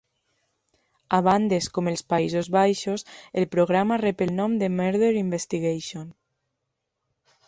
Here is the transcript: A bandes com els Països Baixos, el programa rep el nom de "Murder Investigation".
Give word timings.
A 1.15 1.17
bandes 1.25 1.65
com 1.75 1.89
els 1.91 2.01
Països 2.13 2.49
Baixos, 2.57 3.05
el 3.41 3.47
programa 3.55 3.99
rep 4.05 4.23
el 4.27 4.33
nom 4.39 4.55
de 4.63 4.71
"Murder 4.79 5.11
Investigation". 5.21 6.09